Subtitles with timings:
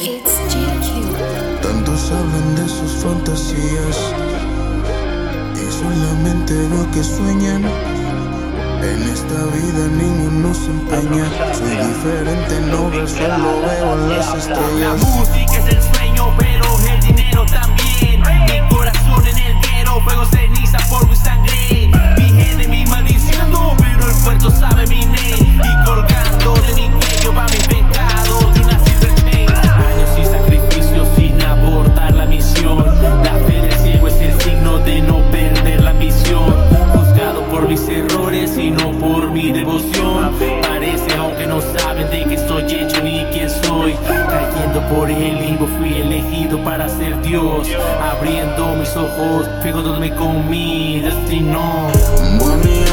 [0.00, 1.62] It's GQ.
[1.62, 3.96] Tanto saben de sus fantasías
[5.54, 7.62] y solamente lo que sueñan.
[8.82, 11.26] En esta vida ninguno se empeña.
[11.54, 14.80] Soy diferente, no veo solo veo las estrellas.
[14.80, 18.63] La música es el sueño, pero el dinero también.
[44.88, 47.68] Por el limbo fui elegido para ser Dios.
[48.00, 51.88] Abriendo mis ojos, fijándome con mi destino.
[52.38, 52.84] Money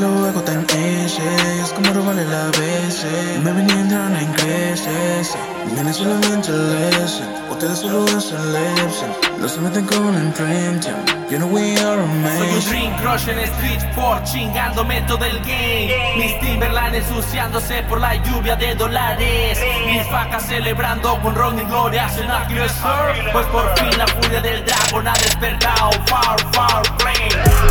[0.00, 1.60] porque luego tan ese.
[1.62, 3.40] Es como robarle la BC.
[3.42, 5.36] Me venía entrando en creces.
[5.72, 7.26] Viene solamente lesson.
[7.50, 9.10] Ustedes solo hacen lesson.
[9.40, 10.96] No se meten con el dream team.
[11.30, 12.70] You know we are Soy un amazing.
[12.70, 15.92] dream crush en Street Sport, chingándome todo el game.
[16.16, 19.58] Mis Timberland ensuciándose por la lluvia de dólares.
[19.86, 22.06] Mis vacas celebrando con ron y gloria.
[22.06, 23.14] agresor.
[23.32, 25.90] Pues por fin la furia del dragón ha despertado.
[26.06, 27.67] Far, far, flame.